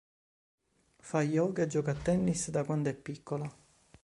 [1.09, 3.47] Fa yoga e gioca a tennis da quando è piccola.